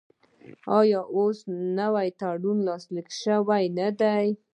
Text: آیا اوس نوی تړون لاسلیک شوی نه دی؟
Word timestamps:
آیا 0.79 1.01
اوس 1.15 1.37
نوی 1.77 2.07
تړون 2.19 2.57
لاسلیک 2.67 3.07
شوی 3.21 3.63
نه 3.79 3.89
دی؟ 3.99 4.27